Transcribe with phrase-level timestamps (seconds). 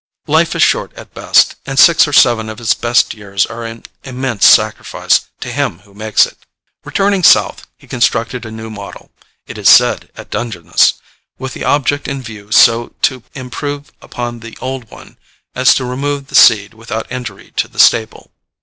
[0.25, 3.83] Life is short at best, and six or seven of its best years are an
[4.03, 6.39] immense sacrifice to him who makes it."
[6.83, 9.11] Returning South, he constructed a new model
[9.45, 10.95] (it is said at Dungeness),
[11.37, 15.19] with the object in view so to improve upon the old one
[15.53, 18.31] as to remove the seed without injury to the staple.